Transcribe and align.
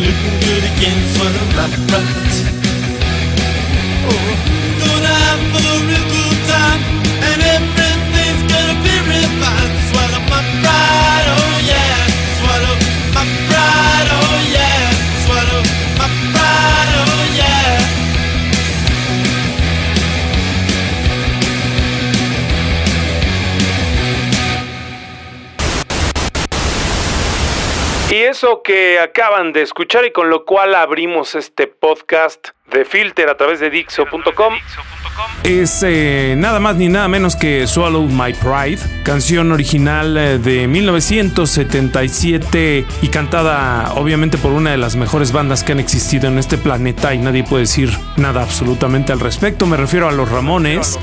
Looking 0.00 0.40
good 0.40 0.64
again. 0.64 0.98
Swallow 1.14 1.46
my 1.56 1.68
pride. 1.88 2.52
Oh, 2.54 2.61
eso 28.32 28.62
que 28.62 28.98
acaban 28.98 29.52
de 29.52 29.60
escuchar 29.60 30.06
y 30.06 30.10
con 30.10 30.30
lo 30.30 30.46
cual 30.46 30.74
abrimos 30.74 31.34
este 31.34 31.66
podcast 31.66 32.48
de 32.70 32.86
Filter 32.86 33.28
a 33.28 33.36
través 33.36 33.60
de 33.60 33.68
Dixo.com 33.68 34.54
es 35.44 35.82
eh, 35.82 36.34
nada 36.38 36.58
más 36.60 36.76
ni 36.76 36.88
nada 36.88 37.08
menos 37.08 37.36
que 37.36 37.66
Swallow 37.66 38.06
My 38.06 38.32
Pride, 38.32 38.78
canción 39.04 39.52
original 39.52 40.16
eh, 40.16 40.38
de 40.38 40.66
1977 40.66 42.86
y 43.02 43.08
cantada 43.08 43.92
obviamente 43.94 44.38
por 44.38 44.52
una 44.52 44.70
de 44.70 44.78
las 44.78 44.96
mejores 44.96 45.32
bandas 45.32 45.62
que 45.64 45.72
han 45.72 45.80
existido 45.80 46.28
en 46.28 46.38
este 46.38 46.56
planeta 46.56 47.12
y 47.12 47.18
nadie 47.18 47.44
puede 47.44 47.64
decir 47.64 47.90
nada 48.16 48.40
absolutamente 48.42 49.12
al 49.12 49.20
respecto. 49.20 49.66
Me 49.66 49.76
refiero 49.76 50.08
a 50.08 50.12
los 50.12 50.30
Ramones, 50.30 50.98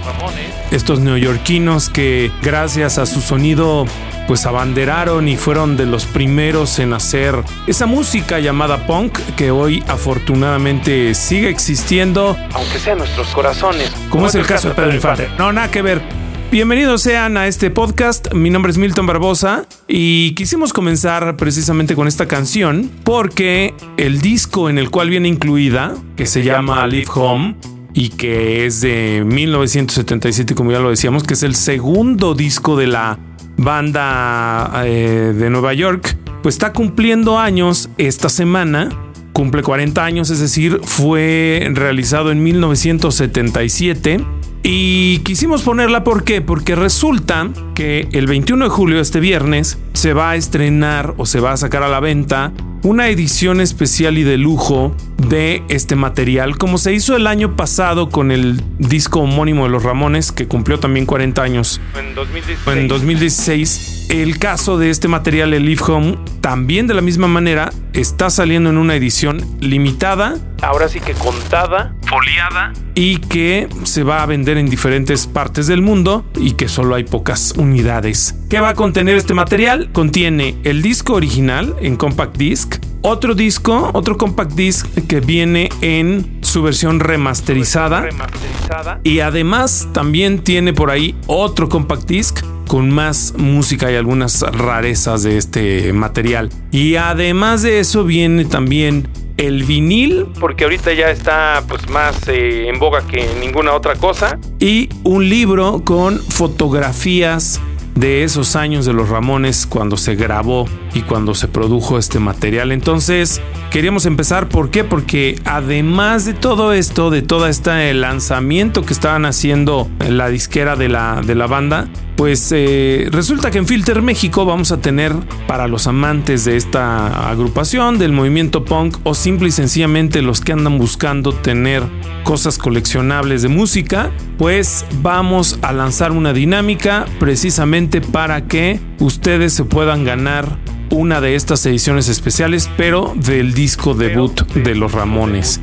estos 0.71 1.01
neoyorquinos 1.01 1.89
que 1.89 2.31
gracias 2.41 2.97
a 2.97 3.05
su 3.05 3.21
sonido 3.21 3.85
pues 4.29 4.45
abanderaron 4.45 5.27
y 5.27 5.37
fueron 5.37 5.75
de 5.75 5.87
los 5.87 6.05
primeros 6.05 6.77
en 6.77 6.93
hacer 6.93 7.33
esa 7.65 7.87
música 7.87 8.39
llamada 8.39 8.85
punk 8.85 9.17
que 9.35 9.49
hoy 9.49 9.83
afortunadamente 9.87 11.15
sigue 11.15 11.49
existiendo, 11.49 12.37
aunque 12.53 12.77
sea 12.77 12.93
en 12.93 12.99
nuestros 12.99 13.27
corazones. 13.29 13.91
Como 14.11 14.27
es 14.27 14.35
el 14.35 14.45
caso 14.45 14.69
de 14.69 14.75
Pedro 14.75 14.93
Infante. 14.93 15.29
No, 15.39 15.51
nada 15.51 15.71
que 15.71 15.81
ver. 15.81 16.03
Bienvenidos 16.51 17.01
sean 17.01 17.37
a 17.37 17.47
este 17.47 17.71
podcast. 17.71 18.31
Mi 18.35 18.51
nombre 18.51 18.71
es 18.71 18.77
Milton 18.77 19.07
Barbosa 19.07 19.65
y 19.87 20.35
quisimos 20.35 20.73
comenzar 20.73 21.35
precisamente 21.35 21.95
con 21.95 22.07
esta 22.07 22.27
canción 22.27 22.91
porque 23.03 23.73
el 23.97 24.21
disco 24.21 24.69
en 24.69 24.77
el 24.77 24.91
cual 24.91 25.09
viene 25.09 25.27
incluida, 25.27 25.95
que 26.15 26.27
se 26.27 26.43
llama 26.43 26.85
Live 26.85 27.09
Home, 27.15 27.55
y 27.95 28.09
que 28.09 28.67
es 28.67 28.81
de 28.81 29.23
1977, 29.25 30.53
como 30.53 30.71
ya 30.71 30.79
lo 30.79 30.91
decíamos, 30.91 31.23
que 31.23 31.33
es 31.33 31.41
el 31.41 31.55
segundo 31.55 32.35
disco 32.35 32.77
de 32.77 32.85
la 32.85 33.17
banda 33.59 34.83
eh, 34.85 35.33
de 35.35 35.49
Nueva 35.49 35.73
York, 35.73 36.17
pues 36.41 36.55
está 36.55 36.73
cumpliendo 36.73 37.37
años 37.37 37.89
esta 37.97 38.29
semana. 38.29 38.89
Cumple 39.33 39.61
40 39.61 40.03
años, 40.03 40.29
es 40.29 40.39
decir, 40.39 40.81
fue 40.83 41.69
realizado 41.73 42.31
en 42.31 42.43
1977. 42.43 44.25
Y 44.63 45.19
quisimos 45.19 45.61
ponerla 45.61 46.03
¿por 46.03 46.23
qué? 46.23 46.41
Porque 46.41 46.75
resulta 46.75 47.49
que 47.75 48.09
el 48.11 48.27
21 48.27 48.65
de 48.65 48.69
julio, 48.69 48.99
este 48.99 49.19
viernes, 49.19 49.77
se 49.93 50.13
va 50.13 50.31
a 50.31 50.35
estrenar 50.35 51.13
o 51.17 51.25
se 51.25 51.39
va 51.39 51.53
a 51.53 51.57
sacar 51.57 51.83
a 51.83 51.89
la 51.89 51.99
venta 51.99 52.51
una 52.83 53.09
edición 53.09 53.61
especial 53.61 54.17
y 54.17 54.23
de 54.23 54.37
lujo 54.37 54.95
de 55.17 55.63
este 55.69 55.95
material, 55.95 56.57
como 56.57 56.77
se 56.77 56.93
hizo 56.93 57.15
el 57.15 57.27
año 57.27 57.55
pasado 57.55 58.09
con 58.09 58.31
el 58.31 58.63
disco 58.77 59.19
homónimo 59.19 59.65
de 59.65 59.69
los 59.69 59.83
Ramones, 59.83 60.31
que 60.31 60.47
cumplió 60.47 60.79
también 60.79 61.05
40 61.05 61.41
años 61.41 61.81
En 61.97 62.15
2016. 62.15 62.77
en 62.77 62.87
2016. 62.87 63.95
El 64.09 64.39
caso 64.39 64.77
de 64.77 64.89
este 64.89 65.07
material, 65.07 65.53
el 65.53 65.65
Live 65.65 65.83
Home, 65.87 66.17
también 66.41 66.87
de 66.87 66.95
la 66.95 67.01
misma 67.01 67.27
manera 67.27 67.71
está 67.93 68.29
saliendo 68.29 68.69
en 68.69 68.77
una 68.77 68.95
edición 68.95 69.45
limitada, 69.59 70.37
ahora 70.61 70.87
sí 70.87 70.99
que 70.99 71.13
contada, 71.13 71.93
foliada, 72.09 72.73
y 72.95 73.17
que 73.17 73.69
se 73.83 74.03
va 74.03 74.23
a 74.23 74.25
vender 74.25 74.57
en 74.57 74.69
diferentes 74.69 75.27
partes 75.27 75.67
del 75.67 75.81
mundo 75.81 76.25
y 76.35 76.53
que 76.53 76.67
solo 76.67 76.95
hay 76.95 77.03
pocas 77.03 77.53
unidades. 77.55 78.35
¿Qué 78.49 78.59
va 78.59 78.69
a 78.69 78.73
contener 78.73 79.15
este 79.15 79.33
material? 79.33 79.91
Contiene 79.93 80.57
el 80.63 80.81
disco 80.81 81.13
original 81.13 81.75
en 81.79 81.95
compact 81.95 82.35
disc, 82.37 82.77
otro 83.01 83.35
disco, 83.35 83.91
otro 83.93 84.17
compact 84.17 84.51
disc 84.53 84.87
que 85.07 85.21
viene 85.21 85.69
en 85.81 86.39
su 86.41 86.63
versión 86.63 86.99
remasterizada. 86.99 88.01
Remasterizada. 88.01 88.99
Y 89.03 89.19
además 89.19 89.87
también 89.93 90.39
tiene 90.39 90.73
por 90.73 90.89
ahí 90.89 91.15
otro 91.27 91.69
compact 91.69 92.07
disc 92.07 92.39
con 92.67 92.91
más 92.91 93.33
música 93.37 93.91
y 93.91 93.95
algunas 93.95 94.41
rarezas 94.41 95.23
de 95.23 95.37
este 95.37 95.93
material. 95.93 96.49
Y 96.71 96.95
además 96.95 97.61
de 97.61 97.79
eso 97.79 98.03
viene 98.03 98.45
también 98.45 99.07
el 99.39 99.63
vinil 99.63 100.27
Porque 100.39 100.65
ahorita 100.65 100.93
ya 100.93 101.09
está 101.09 101.63
pues 101.67 101.89
más 101.89 102.27
eh, 102.27 102.67
en 102.67 102.77
boga 102.77 103.01
que 103.07 103.25
ninguna 103.39 103.73
otra 103.73 103.95
cosa. 103.95 104.37
y 104.59 104.89
un 105.03 105.29
libro 105.29 105.81
con 105.85 106.19
fotografías 106.19 107.59
de 107.95 108.23
esos 108.23 108.55
años 108.55 108.85
de 108.85 108.93
los 108.93 109.09
Ramones 109.09 109.65
cuando 109.65 109.97
se 109.97 110.15
grabó 110.15 110.65
y 110.93 111.01
cuando 111.01 111.35
se 111.35 111.47
produjo 111.47 111.97
este 111.97 112.19
material. 112.19 112.71
Entonces, 112.71 113.41
queríamos 113.71 114.05
empezar, 114.05 114.49
¿por 114.49 114.71
qué? 114.71 114.83
Porque 114.83 115.39
además 115.45 116.25
de 116.25 116.33
todo 116.33 116.73
esto, 116.73 117.09
de 117.09 117.21
todo 117.21 117.47
este 117.47 117.93
lanzamiento 117.93 118.83
que 118.83 118.93
estaban 118.93 119.25
haciendo 119.25 119.89
en 119.99 120.17
la 120.17 120.29
disquera 120.29 120.75
de 120.75 120.89
la, 120.89 121.21
de 121.25 121.35
la 121.35 121.47
banda, 121.47 121.87
pues 122.19 122.51
eh, 122.53 123.07
resulta 123.11 123.49
que 123.49 123.59
en 123.59 123.65
Filter 123.65 124.01
México 124.01 124.43
vamos 124.43 124.73
a 124.73 124.81
tener 124.81 125.13
para 125.47 125.69
los 125.69 125.87
amantes 125.87 126.43
de 126.43 126.57
esta 126.57 127.29
agrupación, 127.29 127.97
del 127.97 128.11
movimiento 128.11 128.65
punk 128.65 128.97
o 129.03 129.13
simple 129.13 129.47
y 129.47 129.51
sencillamente 129.51 130.21
los 130.21 130.41
que 130.41 130.51
andan 130.51 130.77
buscando 130.77 131.31
tener 131.31 131.81
cosas 132.25 132.57
coleccionables 132.57 133.41
de 133.41 133.47
música, 133.47 134.11
pues 134.37 134.85
vamos 135.01 135.59
a 135.61 135.71
lanzar 135.71 136.11
una 136.11 136.33
dinámica 136.33 137.05
precisamente 137.19 138.01
para 138.01 138.47
que 138.47 138.81
ustedes 138.99 139.53
se 139.53 139.63
puedan 139.63 140.03
ganar 140.03 140.57
una 140.91 141.21
de 141.21 141.35
estas 141.35 141.65
ediciones 141.65 142.09
especiales, 142.09 142.69
pero 142.77 143.13
del 143.15 143.53
disco 143.53 143.93
debut 143.93 144.41
de 144.53 144.75
los 144.75 144.91
Ramones. 144.91 145.59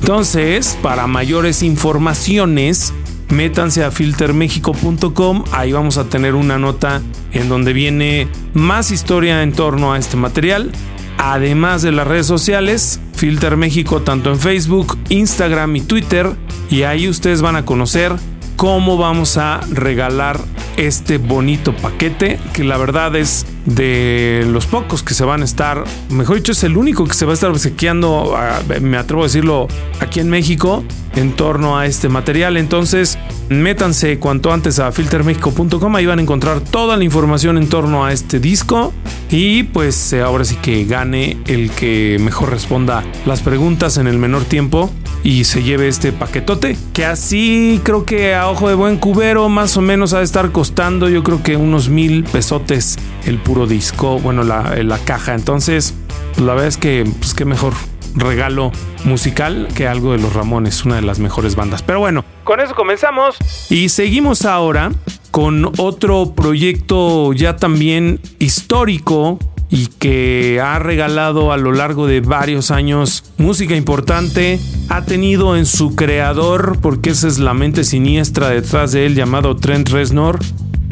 Entonces, 0.00 0.76
para 0.82 1.06
mayores 1.06 1.62
informaciones, 1.62 2.92
métanse 3.28 3.84
a 3.84 3.90
filtermexico.com, 3.90 5.44
ahí 5.52 5.72
vamos 5.72 5.96
a 5.96 6.04
tener 6.04 6.34
una 6.34 6.58
nota 6.58 7.00
en 7.32 7.48
donde 7.48 7.72
viene 7.72 8.28
más 8.52 8.90
historia 8.90 9.42
en 9.42 9.52
torno 9.52 9.92
a 9.92 9.98
este 9.98 10.16
material, 10.16 10.70
además 11.18 11.82
de 11.82 11.92
las 11.92 12.06
redes 12.06 12.26
sociales, 12.26 13.00
Filter 13.14 13.56
México 13.56 14.02
tanto 14.02 14.30
en 14.30 14.38
Facebook, 14.40 14.98
Instagram 15.08 15.76
y 15.76 15.80
Twitter, 15.82 16.30
y 16.68 16.82
ahí 16.82 17.08
ustedes 17.08 17.40
van 17.40 17.56
a 17.56 17.64
conocer 17.64 18.12
cómo 18.56 18.96
vamos 18.96 19.38
a 19.38 19.60
regalar 19.70 20.40
este 20.76 21.18
bonito 21.18 21.74
paquete 21.76 22.38
que 22.52 22.64
la 22.64 22.76
verdad 22.76 23.14
es 23.16 23.46
de 23.66 24.44
los 24.48 24.66
pocos 24.66 25.02
que 25.02 25.14
se 25.14 25.24
van 25.24 25.42
a 25.42 25.44
estar, 25.44 25.84
mejor 26.10 26.36
dicho 26.36 26.52
es 26.52 26.64
el 26.64 26.76
único 26.76 27.06
que 27.06 27.14
se 27.14 27.24
va 27.24 27.32
a 27.32 27.34
estar 27.34 27.50
obsequiando, 27.50 28.36
me 28.80 28.96
atrevo 28.96 29.22
a 29.22 29.26
decirlo, 29.26 29.68
aquí 30.00 30.20
en 30.20 30.28
México 30.28 30.84
en 31.14 31.32
torno 31.32 31.78
a 31.78 31.86
este 31.86 32.08
material. 32.08 32.56
Entonces, 32.56 33.18
métanse 33.48 34.18
cuanto 34.18 34.52
antes 34.52 34.78
a 34.78 34.92
filtermexico.com, 34.92 35.96
ahí 35.96 36.06
van 36.06 36.18
a 36.18 36.22
encontrar 36.22 36.60
toda 36.60 36.96
la 36.96 37.04
información 37.04 37.58
en 37.58 37.68
torno 37.68 38.04
a 38.04 38.12
este 38.12 38.40
disco 38.40 38.92
y 39.30 39.62
pues 39.64 40.12
eh, 40.12 40.20
ahora 40.20 40.44
sí 40.44 40.56
que 40.56 40.84
gane 40.84 41.38
el 41.46 41.70
que 41.70 42.18
mejor 42.20 42.50
responda 42.50 43.02
las 43.26 43.40
preguntas 43.40 43.96
en 43.96 44.06
el 44.06 44.18
menor 44.18 44.44
tiempo 44.44 44.90
y 45.24 45.44
se 45.44 45.62
lleve 45.62 45.88
este 45.88 46.12
paquetote 46.12 46.76
que 46.92 47.04
así 47.04 47.80
creo 47.84 48.04
que 48.04 48.34
a 48.34 48.48
ojo 48.48 48.68
de 48.68 48.74
buen 48.74 48.96
cubero 48.96 49.48
más 49.48 49.76
o 49.76 49.80
menos 49.80 50.12
ha 50.14 50.18
de 50.18 50.24
estar 50.24 50.50
costando 50.50 51.08
yo 51.08 51.22
creo 51.22 51.42
que 51.42 51.56
unos 51.56 51.88
mil 51.88 52.24
pesotes 52.24 52.98
el 53.24 53.38
puro 53.52 53.66
disco, 53.66 54.18
bueno 54.18 54.44
la, 54.44 54.74
la 54.82 54.96
caja. 54.96 55.34
Entonces, 55.34 55.92
pues, 56.34 56.46
la 56.46 56.54
verdad 56.54 56.68
es 56.68 56.78
que 56.78 57.04
pues 57.18 57.34
qué 57.34 57.44
mejor 57.44 57.74
regalo 58.14 58.72
musical 59.04 59.68
que 59.74 59.86
algo 59.86 60.12
de 60.12 60.18
los 60.18 60.32
Ramones, 60.32 60.86
una 60.86 60.94
de 60.96 61.02
las 61.02 61.18
mejores 61.18 61.54
bandas. 61.54 61.82
Pero 61.82 62.00
bueno, 62.00 62.24
Con 62.44 62.60
eso 62.60 62.74
comenzamos. 62.74 63.36
y 63.68 63.90
seguimos 63.90 64.46
ahora 64.46 64.90
con 65.30 65.70
otro 65.76 66.32
proyecto 66.34 67.34
ya 67.34 67.56
también 67.56 68.20
histórico 68.38 69.38
y 69.68 69.88
que 69.98 70.58
ha 70.64 70.78
regalado 70.78 71.52
a 71.52 71.58
lo 71.58 71.72
largo 71.72 72.06
de 72.06 72.22
varios 72.22 72.70
años 72.70 73.22
música 73.36 73.76
importante. 73.76 74.60
Ha 74.88 75.04
tenido 75.04 75.56
en 75.58 75.66
su 75.66 75.94
creador, 75.94 76.78
porque 76.80 77.10
esa 77.10 77.28
es 77.28 77.38
la 77.38 77.52
mente 77.52 77.84
siniestra 77.84 78.48
detrás 78.48 78.92
de 78.92 79.04
él, 79.04 79.14
llamado 79.14 79.56
Trent 79.56 79.88
Reznor, 79.90 80.38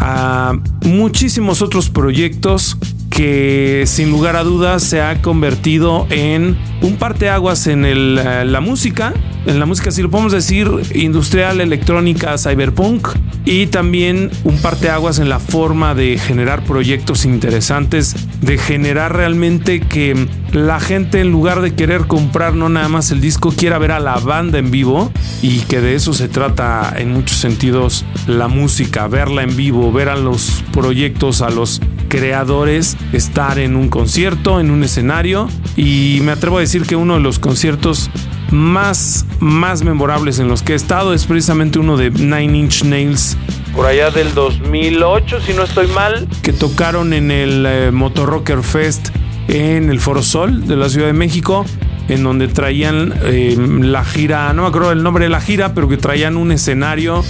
a 0.00 0.58
muchísimos 0.85 1.62
otros 1.62 1.91
proyectos 1.91 2.76
que 3.20 3.82
sin 3.87 4.11
lugar 4.11 4.34
a 4.34 4.44
dudas 4.44 4.82
se 4.82 5.02
ha 5.02 5.20
convertido 5.20 6.06
en 6.08 6.56
un 6.81 6.96
parteaguas 6.96 7.67
en 7.67 7.84
el, 7.84 8.19
eh, 8.19 8.46
la 8.46 8.62
música, 8.62 9.12
en 9.44 9.61
la 9.61 9.67
música 9.67 9.90
si 9.90 10.00
lo 10.00 10.11
podemos 10.11 10.32
decir 10.32 10.70
industrial, 10.94 11.61
electrónica, 11.61 12.38
cyberpunk 12.38 13.08
y 13.44 13.67
también 13.67 14.31
un 14.44 14.56
parteaguas 14.62 15.19
en 15.19 15.28
la 15.28 15.38
forma 15.38 15.94
de 15.94 16.17
generar 16.17 16.64
proyectos 16.64 17.26
interesantes, 17.26 18.17
de 18.40 18.56
generar 18.56 19.14
realmente 19.14 19.81
que 19.81 20.26
la 20.52 20.81
gente 20.81 21.20
en 21.20 21.31
lugar 21.31 21.61
de 21.61 21.75
querer 21.75 22.06
comprar 22.06 22.55
no 22.55 22.70
nada 22.70 22.88
más 22.88 23.11
el 23.11 23.20
disco 23.20 23.52
quiera 23.55 23.76
ver 23.76 23.93
a 23.93 24.00
la 24.00 24.16
banda 24.19 24.58
en 24.58 24.70
vivo 24.70 25.12
y 25.43 25.58
que 25.58 25.82
de 25.82 25.94
eso 25.94 26.14
se 26.14 26.28
trata 26.28 26.94
en 26.96 27.12
muchos 27.12 27.37
sentidos 27.37 28.06
la 28.26 28.49
música, 28.49 29.08
verla 29.08 29.43
en 29.43 29.55
vivo, 29.56 29.93
ver 29.93 30.08
a 30.08 30.16
los 30.16 30.64
proyectos, 30.73 31.43
a 31.43 31.50
los 31.50 31.82
creadores 32.10 32.98
estar 33.14 33.58
en 33.58 33.76
un 33.76 33.88
concierto, 33.88 34.60
en 34.60 34.70
un 34.70 34.84
escenario 34.84 35.48
y 35.76 36.18
me 36.22 36.32
atrevo 36.32 36.58
a 36.58 36.60
decir 36.60 36.82
que 36.82 36.96
uno 36.96 37.14
de 37.14 37.20
los 37.20 37.38
conciertos 37.38 38.10
más 38.50 39.24
más 39.38 39.84
memorables 39.84 40.40
en 40.40 40.48
los 40.48 40.62
que 40.62 40.72
he 40.72 40.76
estado 40.76 41.14
es 41.14 41.24
precisamente 41.24 41.78
uno 41.78 41.96
de 41.96 42.10
Nine 42.10 42.58
Inch 42.58 42.82
Nails 42.82 43.38
Por 43.74 43.86
allá 43.86 44.10
del 44.10 44.34
2008, 44.34 45.40
si 45.40 45.54
no 45.54 45.62
estoy 45.62 45.86
mal. 45.86 46.28
que 46.42 46.52
tocaron 46.52 47.12
en 47.12 47.30
el 47.30 47.64
eh, 47.64 47.90
Motor 47.92 48.28
Rocker 48.28 48.62
Fest 48.62 49.08
en 49.48 49.88
el 49.88 50.00
Foro 50.00 50.22
Sol 50.22 50.66
de 50.66 50.76
la 50.76 50.88
Ciudad 50.88 51.06
de 51.06 51.12
México, 51.12 51.64
en 52.08 52.22
donde 52.22 52.48
traían 52.48 53.14
eh, 53.22 53.56
la 53.80 54.04
gira, 54.04 54.52
no 54.52 54.62
me 54.62 54.68
acuerdo 54.68 54.92
el 54.92 55.02
nombre 55.02 55.24
de 55.24 55.30
la 55.30 55.40
gira, 55.40 55.74
pero 55.74 55.88
que 55.88 55.96
traían 55.96 56.36
un 56.36 56.52
escenario 56.52 57.24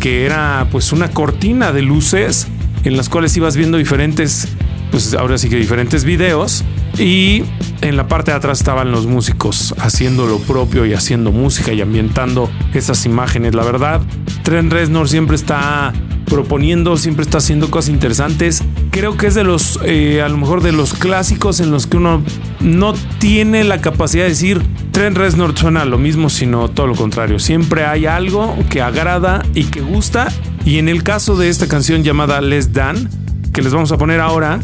que 0.00 0.26
era 0.26 0.66
pues 0.72 0.92
una 0.92 1.10
cortina 1.10 1.72
de 1.72 1.82
luces 1.82 2.48
en 2.84 2.96
las 2.96 3.08
cuales 3.08 3.36
ibas 3.36 3.56
viendo 3.56 3.78
diferentes, 3.78 4.48
pues 4.90 5.14
ahora 5.14 5.38
sí 5.38 5.48
que 5.48 5.56
diferentes 5.56 6.04
videos 6.04 6.64
y 6.98 7.44
en 7.80 7.96
la 7.96 8.08
parte 8.08 8.30
de 8.30 8.36
atrás 8.36 8.58
estaban 8.58 8.92
los 8.92 9.06
músicos 9.06 9.74
haciendo 9.78 10.26
lo 10.26 10.38
propio 10.38 10.84
y 10.86 10.92
haciendo 10.92 11.32
música 11.32 11.72
y 11.72 11.80
ambientando 11.80 12.50
esas 12.74 13.06
imágenes. 13.06 13.54
La 13.54 13.64
verdad, 13.64 14.00
Trent 14.42 14.72
Reznor 14.72 15.08
siempre 15.08 15.36
está 15.36 15.92
proponiendo, 16.26 16.96
siempre 16.96 17.24
está 17.24 17.38
haciendo 17.38 17.70
cosas 17.70 17.90
interesantes. 17.90 18.62
Creo 18.90 19.16
que 19.16 19.26
es 19.26 19.34
de 19.34 19.44
los, 19.44 19.78
eh, 19.84 20.22
a 20.22 20.28
lo 20.28 20.36
mejor 20.36 20.62
de 20.62 20.72
los 20.72 20.94
clásicos 20.94 21.60
en 21.60 21.70
los 21.70 21.86
que 21.86 21.96
uno 21.96 22.22
no 22.60 22.94
tiene 23.18 23.64
la 23.64 23.80
capacidad 23.80 24.24
de 24.24 24.30
decir 24.30 24.62
Trent 24.92 25.16
Reznor 25.16 25.58
suena 25.58 25.86
lo 25.86 25.96
mismo, 25.96 26.28
sino 26.28 26.68
todo 26.68 26.86
lo 26.86 26.94
contrario. 26.94 27.38
Siempre 27.38 27.86
hay 27.86 28.04
algo 28.04 28.54
que 28.68 28.82
agrada 28.82 29.42
y 29.54 29.64
que 29.64 29.80
gusta. 29.80 30.28
Y 30.64 30.78
en 30.78 30.88
el 30.88 31.02
caso 31.02 31.36
de 31.36 31.48
esta 31.48 31.66
canción 31.66 32.04
llamada 32.04 32.40
Les 32.40 32.72
Dan, 32.72 33.08
que 33.52 33.62
les 33.62 33.72
vamos 33.72 33.92
a 33.92 33.98
poner 33.98 34.20
ahora, 34.20 34.60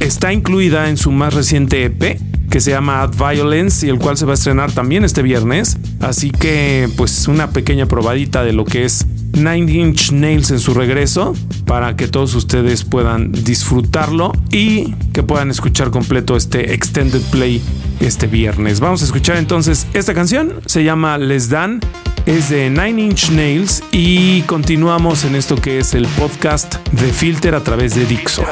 está 0.00 0.32
incluida 0.32 0.88
en 0.88 0.96
su 0.96 1.10
más 1.10 1.34
reciente 1.34 1.84
EP 1.84 2.20
que 2.52 2.60
se 2.60 2.70
llama 2.70 3.00
Ad 3.00 3.14
Violence 3.16 3.86
y 3.86 3.88
el 3.88 3.98
cual 3.98 4.18
se 4.18 4.26
va 4.26 4.32
a 4.32 4.34
estrenar 4.34 4.72
también 4.72 5.04
este 5.04 5.22
viernes. 5.22 5.78
Así 6.00 6.30
que 6.30 6.88
pues 6.98 7.26
una 7.26 7.50
pequeña 7.50 7.86
probadita 7.86 8.44
de 8.44 8.52
lo 8.52 8.66
que 8.66 8.84
es 8.84 9.06
Nine 9.32 9.72
Inch 9.72 10.12
Nails 10.12 10.50
en 10.50 10.60
su 10.60 10.74
regreso 10.74 11.34
para 11.64 11.96
que 11.96 12.08
todos 12.08 12.34
ustedes 12.34 12.84
puedan 12.84 13.32
disfrutarlo 13.32 14.32
y 14.50 14.92
que 15.14 15.22
puedan 15.22 15.50
escuchar 15.50 15.90
completo 15.90 16.36
este 16.36 16.74
extended 16.74 17.22
play 17.30 17.62
este 18.00 18.26
viernes. 18.26 18.80
Vamos 18.80 19.00
a 19.00 19.06
escuchar 19.06 19.38
entonces 19.38 19.86
esta 19.94 20.12
canción, 20.12 20.60
se 20.66 20.84
llama 20.84 21.16
Les 21.16 21.48
Dan, 21.48 21.80
es 22.26 22.50
de 22.50 22.70
Nine 22.70 23.02
Inch 23.02 23.30
Nails 23.30 23.82
y 23.90 24.42
continuamos 24.42 25.24
en 25.24 25.34
esto 25.34 25.56
que 25.56 25.78
es 25.78 25.94
el 25.94 26.06
podcast 26.06 26.76
de 26.90 27.12
Filter 27.12 27.54
a 27.54 27.62
través 27.62 27.94
de 27.94 28.04
Dixo. 28.06 28.44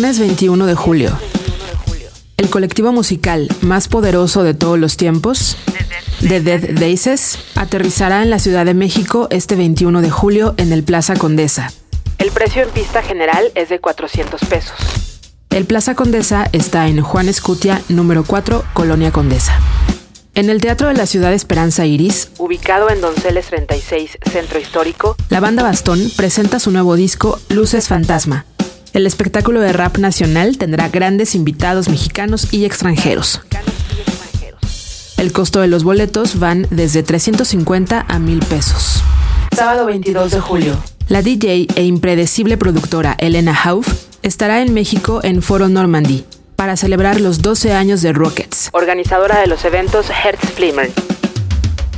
Viernes 0.00 0.18
21 0.18 0.64
de 0.64 0.74
julio. 0.74 1.10
El 2.38 2.48
colectivo 2.48 2.90
musical 2.90 3.48
más 3.60 3.86
poderoso 3.86 4.42
de 4.42 4.54
todos 4.54 4.78
los 4.78 4.96
tiempos, 4.96 5.58
The 6.26 6.40
Dead 6.40 6.70
Days, 6.70 7.38
aterrizará 7.54 8.22
en 8.22 8.30
la 8.30 8.38
Ciudad 8.38 8.64
de 8.64 8.72
México 8.72 9.28
este 9.30 9.56
21 9.56 10.00
de 10.00 10.08
julio 10.08 10.54
en 10.56 10.72
el 10.72 10.84
Plaza 10.84 11.16
Condesa. 11.16 11.70
El 12.16 12.30
precio 12.30 12.62
en 12.62 12.70
pista 12.70 13.02
general 13.02 13.52
es 13.54 13.68
de 13.68 13.78
400 13.78 14.40
pesos. 14.46 14.72
El 15.50 15.66
Plaza 15.66 15.94
Condesa 15.94 16.48
está 16.52 16.88
en 16.88 17.02
Juan 17.02 17.28
Escutia, 17.28 17.82
número 17.90 18.24
4, 18.24 18.64
Colonia 18.72 19.12
Condesa. 19.12 19.54
En 20.34 20.48
el 20.48 20.62
Teatro 20.62 20.88
de 20.88 20.94
la 20.94 21.04
Ciudad 21.04 21.34
Esperanza 21.34 21.84
Iris, 21.84 22.30
ubicado 22.38 22.88
en 22.88 23.02
Donceles 23.02 23.48
36, 23.48 24.16
Centro 24.32 24.58
Histórico, 24.58 25.14
la 25.28 25.40
banda 25.40 25.62
Bastón 25.62 26.10
presenta 26.16 26.58
su 26.58 26.70
nuevo 26.70 26.96
disco 26.96 27.38
Luces 27.50 27.88
Fantasma. 27.88 28.46
El 28.92 29.06
espectáculo 29.06 29.60
de 29.60 29.72
rap 29.72 29.98
nacional 29.98 30.58
tendrá 30.58 30.88
grandes 30.88 31.36
invitados 31.36 31.88
mexicanos 31.88 32.52
y 32.52 32.64
extranjeros. 32.64 33.40
El 35.16 35.32
costo 35.32 35.60
de 35.60 35.68
los 35.68 35.84
boletos 35.84 36.40
van 36.40 36.66
desde 36.70 37.04
350 37.04 38.04
a 38.08 38.18
1000 38.18 38.40
pesos. 38.46 39.02
Sábado 39.54 39.86
22 39.86 40.32
de 40.32 40.40
julio. 40.40 40.76
La 41.08 41.22
DJ 41.22 41.68
e 41.76 41.84
impredecible 41.84 42.56
productora 42.56 43.14
Elena 43.18 43.56
Hauff 43.64 43.86
estará 44.22 44.60
en 44.60 44.74
México 44.74 45.20
en 45.22 45.40
Foro 45.40 45.68
Normandy 45.68 46.24
para 46.56 46.76
celebrar 46.76 47.20
los 47.20 47.42
12 47.42 47.72
años 47.72 48.02
de 48.02 48.12
Rockets, 48.12 48.70
organizadora 48.72 49.40
de 49.40 49.46
los 49.46 49.64
eventos 49.64 50.06
Herzflimmer. 50.10 50.90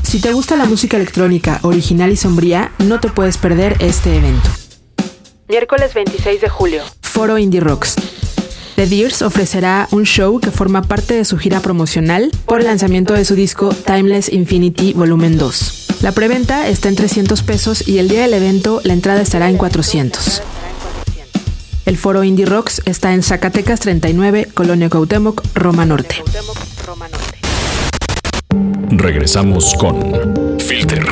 Si 0.03 0.21
te 0.21 0.33
gusta 0.33 0.57
la 0.57 0.67
música 0.67 0.99
electrónica 0.99 1.59
original 1.63 2.13
y 2.13 2.17
sombría, 2.17 2.71
no 2.79 3.01
te 3.01 3.09
puedes 3.09 3.39
perder 3.39 3.77
este 3.81 4.17
evento. 4.17 4.62
Miércoles 5.53 5.93
26 5.93 6.41
de 6.41 6.49
julio. 6.49 6.83
Foro 7.03 7.37
Indie 7.37 7.61
Rocks. 7.61 7.95
The 8.77 8.87
Deers 8.87 9.21
ofrecerá 9.21 9.87
un 9.91 10.05
show 10.05 10.41
que 10.41 10.51
forma 10.51 10.81
parte 10.81 11.13
de 11.13 11.27
su 11.27 11.37
gira 11.37 11.61
promocional 11.61 12.31
por 12.47 12.61
el 12.61 12.69
lanzamiento 12.69 13.13
de 13.13 13.27
su 13.27 13.35
disco 13.35 13.69
Timeless 13.69 14.33
Infinity 14.33 14.95
Volumen 14.95 15.37
2. 15.37 15.99
La 16.01 16.13
preventa 16.13 16.69
está 16.69 16.89
en 16.89 16.97
300 16.97 17.43
pesos 17.43 17.87
y 17.87 17.99
el 17.99 18.09
día 18.09 18.23
del 18.23 18.33
evento 18.33 18.81
la 18.83 18.95
entrada 18.95 19.21
estará 19.21 19.51
en 19.51 19.59
400. 19.59 20.43
El 21.85 21.99
foro 21.99 22.25
Indie 22.25 22.47
Rocks 22.47 22.81
está 22.87 23.13
en 23.13 23.23
Zacatecas 23.23 23.81
39, 23.81 24.49
Colonia 24.55 24.89
Cuauhtémoc, 24.89 25.43
Roma 25.55 25.85
Norte. 25.85 26.23
Regresamos 28.89 29.75
con 29.75 30.59
Filter. 30.59 31.05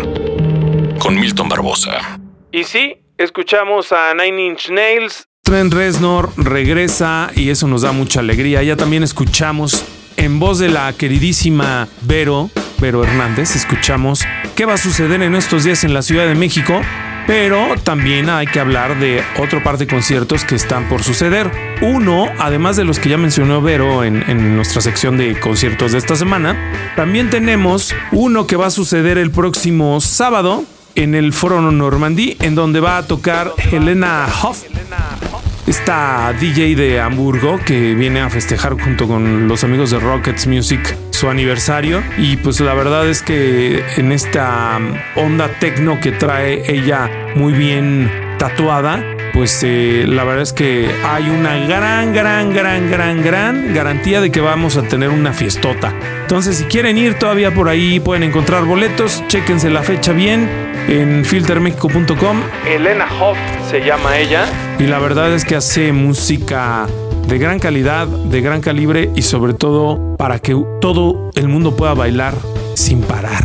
Con 0.99 1.21
Milton 1.21 1.51
Barbosa. 1.51 2.19
Y 2.53 2.65
sí, 2.65 2.97
escuchamos 3.21 3.93
a 3.93 4.15
Nine 4.15 4.47
Inch 4.47 4.71
Nails. 4.71 5.27
Trent 5.43 5.73
Reznor 5.75 6.31
regresa 6.37 7.31
y 7.35 7.50
eso 7.50 7.67
nos 7.67 7.83
da 7.83 7.93
mucha 7.93 8.21
alegría. 8.21 8.62
Ya 8.62 8.77
también 8.77 9.03
escuchamos 9.03 9.85
en 10.17 10.39
voz 10.39 10.59
de 10.59 10.69
la 10.69 10.93
queridísima 10.95 11.89
Vero, 12.03 12.50
Vero 12.79 13.05
Hernández, 13.05 13.57
escuchamos 13.57 14.25
qué 14.57 14.65
va 14.65 14.75
a 14.75 14.79
suceder 14.79 15.23
en 15.23 15.35
estos 15.35 15.65
días 15.65 15.85
en 15.85 15.95
la 15.95 16.03
Ciudad 16.03 16.27
de 16.27 16.35
México. 16.35 16.81
Pero 17.27 17.77
también 17.85 18.29
hay 18.29 18.47
que 18.47 18.59
hablar 18.59 18.99
de 18.99 19.23
otro 19.39 19.62
par 19.62 19.77
de 19.77 19.87
conciertos 19.87 20.45
que 20.45 20.57
están 20.57 20.89
por 20.89 21.03
suceder. 21.03 21.50
Uno, 21.81 22.27
además 22.39 22.77
de 22.77 22.85
los 22.85 22.99
que 22.99 23.11
ya 23.11 23.19
mencionó 23.19 23.61
Vero 23.61 24.03
en, 24.03 24.29
en, 24.29 24.57
nuestra 24.57 24.81
sección 24.81 25.17
de 25.17 25.39
conciertos 25.39 25.93
de 25.93 25.99
esta 25.99 26.17
semana, 26.17 26.57
también 26.97 27.31
tenemos 27.31 27.95
uno 28.11 28.47
que 28.47 28.57
va 28.57 28.67
a 28.67 28.71
suceder 28.71 29.17
el 29.17 29.31
próximo 29.31 30.00
sábado 30.00 30.65
en 30.95 31.15
el 31.15 31.33
Foro 31.33 31.61
Normandí, 31.61 32.37
en 32.41 32.55
donde 32.55 32.81
va 32.81 32.99
a 32.99 33.07
tocar 33.07 33.53
Helena 33.71 34.27
Hoff, 34.43 34.65
esta 35.67 36.33
DJ 36.39 36.75
de 36.75 37.01
Hamburgo 37.01 37.59
que 37.65 37.95
viene 37.95 38.21
a 38.21 38.31
festejar 38.31 38.81
junto 38.81 39.07
con 39.07 39.47
los 39.47 39.63
amigos 39.63 39.91
de 39.91 40.01
Rockets 40.01 40.47
Music 40.47 40.97
su 41.11 41.29
aniversario. 41.29 42.03
Y 42.19 42.37
pues 42.39 42.61
la 42.61 42.75
verdad 42.75 43.09
es 43.09 43.23
que 43.23 43.85
en 43.97 44.13
esta 44.13 44.79
onda 45.17 45.49
techno 45.61 46.01
que 46.01 46.13
trae 46.13 46.75
ella 46.75 47.11
muy 47.37 47.53
bien 47.53 48.11
tatuada 48.39 49.05
pues 49.33 49.63
eh, 49.63 50.05
la 50.07 50.25
verdad 50.25 50.43
es 50.43 50.53
que 50.53 50.91
hay 51.05 51.29
una 51.29 51.57
gran, 51.67 52.13
gran, 52.13 52.53
gran, 52.53 52.91
gran, 52.91 53.23
gran 53.23 53.75
garantía 53.75 54.21
de 54.21 54.31
que 54.31 54.41
vamos 54.41 54.77
a 54.77 54.83
tener 54.83 55.11
una 55.11 55.33
fiestota. 55.33 55.95
Entonces, 56.23 56.59
si 56.59 56.65
quieren 56.65 56.99
ir 56.99 57.15
todavía 57.15 57.53
por 57.53 57.69
ahí, 57.69 58.01
pueden 58.01 58.23
encontrar 58.23 58.65
boletos. 58.65 59.23
Chéquense 59.29 59.71
la 59.71 59.83
fecha 59.83 60.13
bien 60.13 60.49
en 60.89 61.25
filtermexico.com. 61.25 62.43
Elena 62.67 63.07
Hoff 63.21 63.39
se 63.69 63.81
llama 63.81 64.19
ella. 64.19 64.47
Y 64.79 64.85
la 64.85 64.99
verdad 64.99 65.33
es 65.33 65.45
que 65.45 65.57
hace 65.57 65.93
música 65.93 66.87
de 67.27 67.39
gran 67.39 67.59
calidad, 67.59 68.07
de 68.07 68.41
gran 68.41 68.61
calibre 68.61 69.11
y 69.15 69.23
sobre 69.23 69.55
todo 69.55 70.17
para 70.17 70.39
que 70.39 70.57
todo 70.81 71.31
el 71.35 71.49
mundo 71.49 71.77
pueda 71.77 71.95
bailar 71.95 72.35
sin 72.75 73.03
parar. 73.03 73.45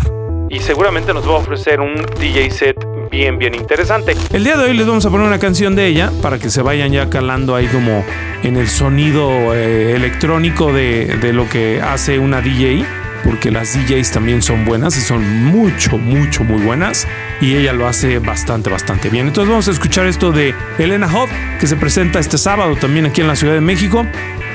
Y 0.49 0.59
seguramente 0.59 1.13
nos 1.13 1.27
va 1.27 1.33
a 1.33 1.37
ofrecer 1.37 1.81
un 1.81 1.95
DJ 2.19 2.51
set 2.51 2.84
bien, 3.09 3.37
bien 3.37 3.55
interesante. 3.55 4.15
El 4.31 4.43
día 4.43 4.57
de 4.57 4.65
hoy 4.65 4.73
les 4.73 4.87
vamos 4.87 5.05
a 5.05 5.09
poner 5.09 5.27
una 5.27 5.39
canción 5.39 5.75
de 5.75 5.87
ella 5.87 6.11
para 6.21 6.39
que 6.39 6.49
se 6.49 6.61
vayan 6.61 6.91
ya 6.91 7.09
calando 7.09 7.55
ahí 7.55 7.67
como 7.67 8.03
en 8.43 8.57
el 8.57 8.67
sonido 8.67 9.53
eh, 9.53 9.95
electrónico 9.95 10.73
de, 10.73 11.17
de 11.17 11.33
lo 11.33 11.49
que 11.49 11.81
hace 11.81 12.19
una 12.19 12.41
DJ 12.41 12.85
porque 13.25 13.49
las 13.49 13.73
DJs 13.73 14.11
también 14.11 14.41
son 14.43 14.65
buenas 14.65 14.95
y 14.97 15.01
son 15.01 15.45
mucho, 15.45 15.97
mucho, 15.97 16.43
muy 16.43 16.61
buenas. 16.61 17.07
Y 17.41 17.55
ella 17.55 17.73
lo 17.73 17.87
hace 17.87 18.19
bastante, 18.19 18.69
bastante 18.69 19.09
bien. 19.09 19.27
Entonces 19.27 19.49
vamos 19.49 19.67
a 19.67 19.71
escuchar 19.71 20.05
esto 20.05 20.31
de 20.31 20.53
Elena 20.77 21.07
Hoff, 21.07 21.29
que 21.59 21.65
se 21.65 21.75
presenta 21.75 22.19
este 22.19 22.37
sábado 22.37 22.75
también 22.75 23.07
aquí 23.07 23.21
en 23.21 23.27
la 23.27 23.35
Ciudad 23.35 23.55
de 23.55 23.61
México. 23.61 24.05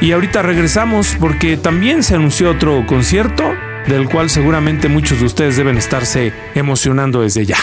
Y 0.01 0.13
ahorita 0.13 0.43
regresamos 0.43 1.17
porque 1.19 1.57
también 1.57 2.05
se 2.05 2.15
anunció 2.15 2.53
otro 2.53 2.87
concierto 2.87 3.43
del 3.89 4.09
cual 4.09 4.31
seguramente 4.31 4.89
muchos 4.89 5.19
de 5.19 5.27
ustedes 5.27 5.57
deben 5.57 5.77
estarse 5.77 6.33
emocionando 6.55 7.23
desde 7.23 7.45
ya. 7.45 7.59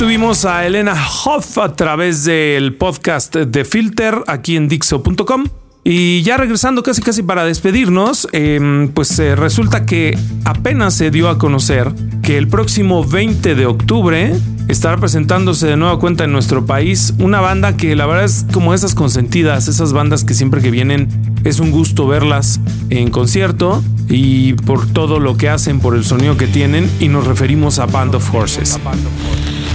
Tuvimos 0.00 0.46
a 0.46 0.66
Elena 0.66 0.94
Hoff 1.26 1.58
a 1.58 1.76
través 1.76 2.24
del 2.24 2.74
podcast 2.74 3.36
de 3.36 3.66
Filter 3.66 4.24
aquí 4.26 4.56
en 4.56 4.66
Dixo.com. 4.66 5.44
Y 5.84 6.22
ya 6.22 6.38
regresando 6.38 6.82
casi 6.82 7.02
casi 7.02 7.22
para 7.22 7.44
despedirnos, 7.44 8.26
eh, 8.32 8.88
pues 8.94 9.18
eh, 9.18 9.36
resulta 9.36 9.84
que 9.84 10.18
apenas 10.46 10.94
se 10.94 11.10
dio 11.10 11.28
a 11.28 11.36
conocer 11.36 11.92
que 12.22 12.38
el 12.38 12.48
próximo 12.48 13.04
20 13.04 13.54
de 13.54 13.66
octubre 13.66 14.34
estará 14.68 14.96
presentándose 14.96 15.66
de 15.66 15.76
nueva 15.76 15.98
cuenta 15.98 16.24
en 16.24 16.32
nuestro 16.32 16.64
país 16.64 17.12
una 17.18 17.42
banda 17.42 17.76
que 17.76 17.94
la 17.94 18.06
verdad 18.06 18.24
es 18.24 18.46
como 18.54 18.72
esas 18.72 18.94
consentidas, 18.94 19.68
esas 19.68 19.92
bandas 19.92 20.24
que 20.24 20.32
siempre 20.32 20.62
que 20.62 20.70
vienen 20.70 21.08
es 21.44 21.60
un 21.60 21.70
gusto 21.72 22.06
verlas 22.06 22.58
en 22.88 23.10
concierto 23.10 23.84
y 24.08 24.54
por 24.54 24.86
todo 24.90 25.20
lo 25.20 25.36
que 25.36 25.50
hacen, 25.50 25.78
por 25.78 25.94
el 25.94 26.06
sonido 26.06 26.38
que 26.38 26.46
tienen 26.46 26.90
y 27.00 27.08
nos 27.08 27.26
referimos 27.26 27.78
a 27.78 27.84
Band 27.84 28.14
of 28.14 28.34
Horses. 28.34 28.78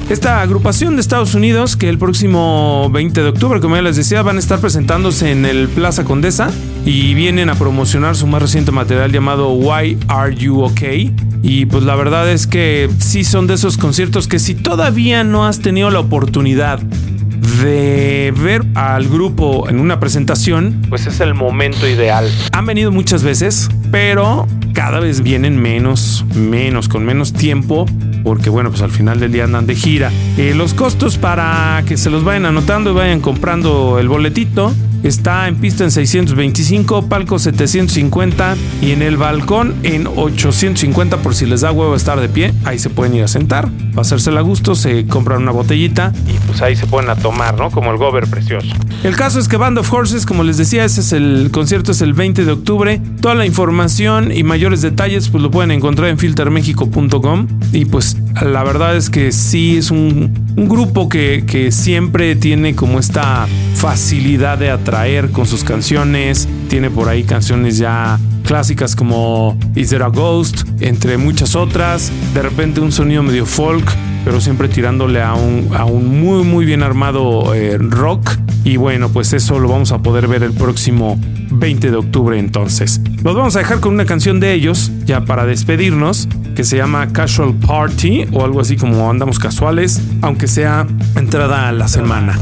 Esta 0.10 0.42
agrupación 0.42 0.96
de 0.96 1.02
Estados 1.02 1.34
Unidos, 1.34 1.76
que 1.76 1.90
el 1.90 1.98
próximo 1.98 2.90
20 2.92 3.24
de 3.24 3.30
octubre, 3.30 3.60
como 3.60 3.76
ya 3.76 3.82
les 3.82 3.96
decía, 3.96 4.22
van 4.22 4.36
a 4.36 4.40
estar 4.40 4.60
presentándose 4.60 5.32
en 5.32 5.46
el 5.46 5.68
Plaza 5.68 6.04
Condesa 6.04 6.52
y 6.86 7.16
vienen 7.16 7.50
a 7.50 7.56
promocionar 7.56 8.16
su 8.16 8.28
más 8.28 8.40
reciente 8.42 8.72
material 8.72 9.12
llamado 9.12 9.52
Why 9.54 9.98
Are 10.08 10.36
You 10.36 10.62
Okay? 10.66 11.12
Y 11.42 11.66
pues 11.66 11.84
la 11.84 11.96
verdad 11.96 12.30
es 12.30 12.46
que 12.46 12.88
sí 13.00 13.24
son 13.24 13.48
de 13.48 13.56
esos 13.56 13.78
conciertos 13.78 14.28
que 14.28 14.38
si 14.38 14.54
todavía 14.54 15.24
no 15.24 15.48
has 15.48 15.60
tenido 15.60 15.90
la 15.90 16.00
oportunidad 16.00 16.80
de 16.80 18.32
ver 18.38 18.64
al 18.76 19.08
grupo 19.08 19.68
en 19.70 19.80
una 19.80 20.00
presentación, 20.00 20.84
Pues 20.88 21.08
es 21.08 21.20
el 21.20 21.34
momento 21.34 21.88
ideal. 21.88 22.30
han 22.52 22.66
venido 22.68 22.92
muchas 22.92 23.24
veces, 23.24 23.70
pero 23.92 24.48
cada 24.74 25.00
vez 25.00 25.22
vienen 25.22 25.60
menos, 25.60 26.26
menos, 26.36 26.90
con 26.90 27.06
menos 27.06 27.34
tiempo, 27.34 27.86
porque 28.26 28.50
bueno, 28.50 28.72
pues 28.72 28.82
al 28.82 28.90
final 28.90 29.20
del 29.20 29.32
día 29.32 29.44
andan 29.44 29.68
de 29.68 29.76
gira. 29.76 30.12
Eh, 30.38 30.54
los 30.56 30.74
costos 30.74 31.18
para 31.18 31.84
que 31.86 31.96
se 31.96 32.10
los 32.10 32.24
vayan 32.24 32.46
anotando 32.46 32.90
y 32.90 32.94
vayan 32.96 33.22
comprando 33.22 34.00
el 34.00 34.10
boletito. 34.10 34.74
Está 35.04 35.48
en 35.48 35.58
pista 35.58 35.84
en 35.84 35.92
625, 35.92 37.08
palco 37.08 37.38
750 37.38 38.56
y 38.82 38.90
en 38.90 39.04
el 39.04 39.18
balcón 39.18 39.76
en 39.84 40.08
850 40.08 41.18
por 41.18 41.36
si 41.36 41.46
les 41.46 41.62
da 41.62 41.72
huevo 41.72 41.96
estar 41.96 42.20
de 42.20 42.28
pie. 42.28 42.56
Ahí 42.64 42.80
se 42.80 42.90
pueden 42.90 43.14
ir 43.14 43.24
a 43.24 43.28
sentar, 43.28 43.68
va 43.68 44.00
a 44.00 44.02
hacérsela 44.02 44.40
a 44.40 44.44
gusto, 44.44 44.74
se 44.74 45.06
compran 45.06 45.44
una 45.44 45.52
botellita 45.52 46.12
Y 46.28 46.40
pues 46.48 46.64
ahí 46.64 46.76
se 46.76 46.88
pueden 46.88 47.12
a 47.12 47.16
tomar, 47.16 47.56
¿no? 47.56 47.70
Como 47.70 47.92
el 47.92 47.98
gober 47.98 48.26
precioso. 48.28 48.68
el 49.04 49.16
caso 49.16 49.38
es 49.38 49.48
que 49.48 49.58
Band 49.58 49.78
of 49.78 49.94
Horses, 49.94 50.26
como 50.26 50.44
les 50.44 50.58
decía, 50.58 50.84
ese 50.84 51.02
es 51.02 51.12
el 51.12 51.50
concierto, 51.52 51.92
es 51.92 52.02
el 52.02 52.16
20 52.16 52.44
de 52.44 52.52
octubre. 52.52 53.00
Toda 53.26 53.34
la 53.34 53.48
información 53.48 54.32
y 54.32 54.44
mayores 54.44 54.84
detalles 54.84 55.30
pues 55.30 55.42
lo 55.42 55.50
pueden 55.50 55.72
encontrar 55.72 56.10
en 56.10 56.20
filtermexico.com. 56.20 57.48
Y 57.74 57.86
pues 57.86 58.18
la 58.44 58.64
verdad 58.64 58.96
es 58.96 59.10
que 59.10 59.32
sí 59.32 59.78
es 59.78 59.90
un, 59.90 60.32
grupo 60.56 61.10
que, 61.10 61.44
que 61.48 61.72
siempre 61.72 62.36
tiene 62.36 62.76
como 62.76 63.00
esta 63.00 63.48
facilidad 63.74 64.60
de 64.60 64.70
atraer 64.70 65.32
con 65.32 65.48
sus 65.48 65.64
canciones. 65.64 66.48
Tiene 66.70 66.92
por 66.92 67.10
ahí 67.10 67.24
canciones 67.24 67.80
ya 67.80 68.20
clásicas 68.44 68.96
como 68.96 69.58
Is 69.74 69.90
There 69.90 70.04
a 70.04 70.10
Ghost, 70.10 70.62
entre 70.80 71.18
muchas 71.18 71.56
otras. 71.56 72.12
De 72.36 72.44
repente 72.44 72.80
un 72.80 72.92
sonido 72.92 73.24
medio 73.24 73.48
folk 73.48 73.92
pero 74.24 74.42
siempre 74.42 74.68
tirándole 74.68 75.22
a 75.22 75.36
un, 75.36 75.70
a 75.76 75.86
un 75.86 76.20
muy 76.20 76.44
muy 76.44 76.66
bien 76.66 76.84
armado 76.84 77.56
eh, 77.56 77.80
rock. 77.80 78.30
Y 78.64 78.78
bueno, 78.78 79.10
pues 79.10 79.34
eso 79.34 79.60
lo 79.60 79.68
vamos 79.68 79.92
a 79.92 80.04
poder 80.04 80.28
ver 80.28 80.44
el 80.44 80.52
próximo 80.52 81.20
20 81.56 81.92
de 81.92 81.98
octubre 81.98 82.38
entonces. 82.38 83.02
Los 83.24 83.36
vamos 83.36 83.56
a 83.56 83.60
dejar 83.60 83.80
con 83.80 83.94
una 83.94 84.06
canción 84.06 84.40
de 84.40 84.54
ellos, 84.54 84.92
ya 85.06 85.26
para 85.26 85.46
despedirnos, 85.46 86.28
que 86.56 86.64
se 86.64 86.78
llama 86.78 87.12
Casual 87.12 87.54
Party 87.56 88.26
o 88.32 88.44
algo 88.44 88.62
así 88.62 88.78
como 88.78 89.10
andamos 89.10 89.40
casuales, 89.40 90.02
aunque 90.22 90.48
sea 90.48 90.88
entrada 91.16 91.68
a 91.68 91.72
la 91.72 91.88
semana. 91.88 92.38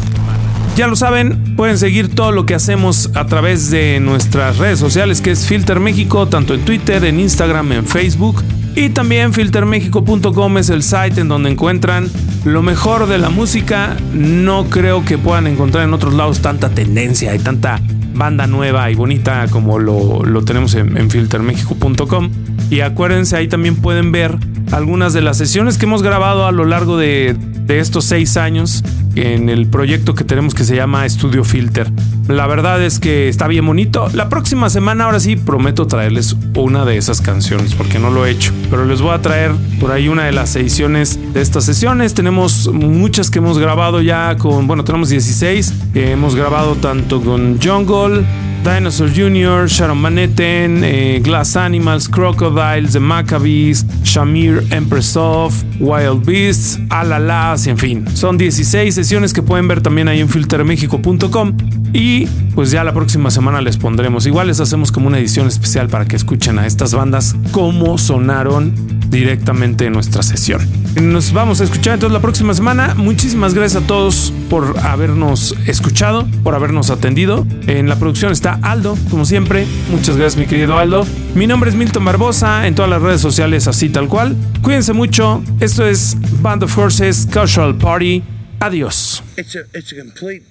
Ya 0.75 0.87
lo 0.87 0.95
saben, 0.95 1.55
pueden 1.55 1.77
seguir 1.77 2.13
todo 2.15 2.31
lo 2.31 2.47
que 2.47 2.55
hacemos 2.55 3.11
a 3.13 3.25
través 3.25 3.69
de 3.69 3.99
nuestras 3.99 4.57
redes 4.57 4.79
sociales, 4.79 5.21
que 5.21 5.31
es 5.31 5.45
Filter 5.45 5.79
México, 5.79 6.27
tanto 6.27 6.55
en 6.55 6.61
Twitter, 6.61 7.05
en 7.05 7.19
Instagram, 7.19 7.73
en 7.73 7.85
Facebook. 7.85 8.43
Y 8.75 8.89
también 8.89 9.33
filtermexico.com 9.33 10.57
es 10.57 10.69
el 10.71 10.81
site 10.81 11.21
en 11.21 11.27
donde 11.27 11.51
encuentran 11.51 12.09
lo 12.43 12.63
mejor 12.63 13.05
de 13.07 13.19
la 13.19 13.29
música. 13.29 13.95
No 14.13 14.65
creo 14.65 15.05
que 15.05 15.19
puedan 15.19 15.45
encontrar 15.45 15.83
en 15.83 15.93
otros 15.93 16.15
lados 16.15 16.39
tanta 16.39 16.69
tendencia 16.69 17.35
y 17.35 17.39
tanta 17.39 17.79
banda 18.13 18.47
nueva 18.47 18.89
y 18.91 18.95
bonita 18.95 19.47
como 19.49 19.79
lo, 19.79 20.23
lo 20.23 20.43
tenemos 20.43 20.75
en, 20.75 21.09
filtermexico.com. 21.09 22.29
Y 22.69 22.81
acuérdense, 22.81 23.35
ahí 23.35 23.47
también 23.47 23.75
pueden 23.75 24.11
ver 24.11 24.37
algunas 24.71 25.13
de 25.13 25.21
las 25.21 25.37
sesiones 25.37 25.77
que 25.77 25.85
hemos 25.85 26.03
grabado 26.03 26.47
a 26.47 26.51
lo 26.51 26.65
largo 26.65 26.97
de, 26.97 27.35
de 27.65 27.79
estos 27.79 28.05
seis 28.05 28.37
años 28.37 28.83
en 29.15 29.49
el 29.49 29.67
proyecto 29.67 30.15
que 30.15 30.23
tenemos 30.23 30.53
que 30.53 30.63
se 30.63 30.75
llama 30.75 31.05
Estudio 31.05 31.43
Filter. 31.43 31.91
La 32.27 32.47
verdad 32.47 32.81
es 32.81 32.99
que 32.99 33.27
está 33.27 33.47
bien 33.47 33.65
bonito. 33.65 34.07
La 34.13 34.29
próxima 34.29 34.69
semana, 34.69 35.05
ahora 35.05 35.19
sí, 35.19 35.35
prometo 35.35 35.87
traerles 35.87 36.37
una 36.55 36.85
de 36.85 36.97
esas 36.97 37.19
canciones, 37.19 37.75
porque 37.75 37.99
no 37.99 38.11
lo 38.11 38.25
he 38.25 38.31
hecho. 38.31 38.53
Pero 38.69 38.85
les 38.85 39.01
voy 39.01 39.13
a 39.13 39.21
traer 39.21 39.51
por 39.79 39.91
ahí 39.91 40.07
una 40.07 40.23
de 40.25 40.31
las 40.31 40.55
ediciones 40.55 41.19
de 41.33 41.41
estas 41.41 41.65
sesiones. 41.65 42.13
Tenemos 42.13 42.71
muchas 42.71 43.29
que 43.29 43.39
hemos 43.39 43.59
grabado 43.59 44.01
ya 44.01 44.37
con, 44.37 44.67
bueno, 44.67 44.85
tenemos 44.85 45.09
16. 45.09 45.73
Eh, 45.95 46.11
hemos 46.11 46.35
grabado 46.35 46.75
tanto 46.75 47.21
con 47.21 47.59
Jungle, 47.61 48.25
Dinosaur 48.63 49.09
Jr., 49.09 49.67
Sharon 49.67 49.97
Manhattan, 49.97 50.83
eh, 50.83 51.19
Glass 51.21 51.55
Animals, 51.57 52.07
Crocodiles, 52.07 52.93
The 52.93 52.99
Maccabees, 52.99 53.85
Shamir 54.03 54.63
Empress 54.71 55.15
of, 55.17 55.53
Wild 55.79 56.25
Beasts, 56.25 56.79
Alalas, 56.89 57.67
en 57.67 57.77
fin. 57.77 58.05
Son 58.15 58.37
16 58.37 58.95
sesiones 58.95 59.33
que 59.33 59.41
pueden 59.41 59.67
ver 59.67 59.81
también 59.81 60.07
ahí 60.07 60.21
en 60.21 60.29
filtermexico.com. 60.29 61.57
Y 61.93 62.25
pues 62.55 62.71
ya 62.71 62.83
la 62.83 62.93
próxima 62.93 63.29
semana 63.29 63.61
les 63.61 63.77
pondremos. 63.77 64.25
Igual 64.25 64.47
les 64.47 64.59
hacemos 64.59 64.91
como 64.91 65.07
una 65.07 65.19
edición 65.19 65.47
especial 65.47 65.89
para 65.89 66.05
que 66.05 66.15
escuchen 66.15 66.57
a 66.57 66.65
estas 66.65 66.93
bandas 66.93 67.35
cómo 67.51 67.97
sonaron 67.97 68.73
directamente 69.19 69.85
en 69.85 69.93
nuestra 69.93 70.23
sesión. 70.23 70.67
Nos 71.01 71.33
vamos 71.33 71.61
a 71.61 71.63
escuchar 71.63 71.95
entonces 71.95 72.13
la 72.13 72.21
próxima 72.21 72.53
semana. 72.53 72.93
Muchísimas 72.95 73.53
gracias 73.53 73.83
a 73.83 73.87
todos 73.87 74.33
por 74.49 74.77
habernos 74.79 75.55
escuchado, 75.65 76.27
por 76.43 76.55
habernos 76.55 76.89
atendido. 76.89 77.47
En 77.67 77.87
la 77.87 77.97
producción 77.97 78.31
está 78.31 78.59
Aldo, 78.61 78.97
como 79.09 79.25
siempre. 79.25 79.65
Muchas 79.89 80.17
gracias, 80.17 80.37
mi 80.37 80.45
querido 80.45 80.77
Aldo. 80.77 81.05
Mi 81.35 81.47
nombre 81.47 81.69
es 81.69 81.75
Milton 81.75 82.05
Barbosa, 82.05 82.67
en 82.67 82.75
todas 82.75 82.89
las 82.89 83.01
redes 83.01 83.21
sociales 83.21 83.67
así 83.67 83.89
tal 83.89 84.07
cual. 84.07 84.35
Cuídense 84.61 84.93
mucho. 84.93 85.43
Esto 85.59 85.85
es 85.85 86.17
Band 86.41 86.63
of 86.63 86.77
Horses 86.77 87.27
Casual 87.31 87.77
Party. 87.77 88.23
Adiós. 88.59 89.23
It's 89.37 89.55
a 89.55 89.61
it's 89.73 89.91
a 89.91 89.95
complete 89.95 90.43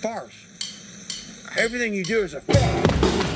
farce. 0.00 0.34
Everything 1.56 1.94
you 1.94 2.04
do 2.04 2.24
is 2.24 2.34
a 2.34 2.40
farce. 2.40 3.35